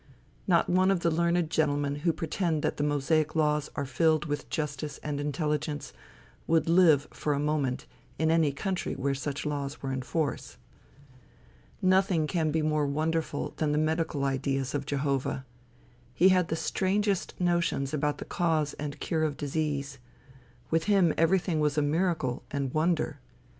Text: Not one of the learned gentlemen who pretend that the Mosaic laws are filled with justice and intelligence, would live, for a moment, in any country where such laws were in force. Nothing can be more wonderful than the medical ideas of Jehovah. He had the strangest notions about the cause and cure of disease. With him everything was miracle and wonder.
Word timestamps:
Not 0.47 0.67
one 0.67 0.89
of 0.89 1.01
the 1.01 1.11
learned 1.11 1.51
gentlemen 1.51 1.97
who 1.97 2.11
pretend 2.11 2.63
that 2.63 2.77
the 2.77 2.83
Mosaic 2.83 3.35
laws 3.35 3.69
are 3.75 3.85
filled 3.85 4.25
with 4.25 4.49
justice 4.49 4.97
and 5.03 5.19
intelligence, 5.19 5.93
would 6.47 6.67
live, 6.67 7.07
for 7.11 7.33
a 7.35 7.39
moment, 7.39 7.85
in 8.17 8.31
any 8.31 8.51
country 8.51 8.95
where 8.95 9.13
such 9.13 9.45
laws 9.45 9.83
were 9.83 9.91
in 9.93 10.01
force. 10.01 10.57
Nothing 11.83 12.25
can 12.25 12.49
be 12.49 12.63
more 12.63 12.87
wonderful 12.87 13.53
than 13.57 13.73
the 13.73 13.77
medical 13.77 14.25
ideas 14.25 14.73
of 14.73 14.87
Jehovah. 14.87 15.45
He 16.15 16.29
had 16.29 16.47
the 16.47 16.55
strangest 16.55 17.39
notions 17.39 17.93
about 17.93 18.17
the 18.17 18.25
cause 18.25 18.73
and 18.79 18.99
cure 18.99 19.21
of 19.21 19.37
disease. 19.37 19.99
With 20.71 20.85
him 20.85 21.13
everything 21.15 21.59
was 21.59 21.77
miracle 21.77 22.41
and 22.49 22.73
wonder. 22.73 23.19